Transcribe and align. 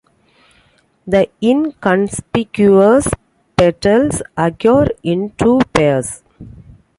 The 1.05 1.29
inconspicuous 1.43 3.07
petals 3.55 4.23
occur 4.35 4.87
in 5.03 5.29
two 5.37 5.59
pairs. 5.73 6.23